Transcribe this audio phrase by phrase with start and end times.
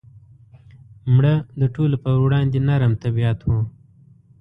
[1.13, 3.59] مړه د ټولو پر وړاندې نرم طبیعت وه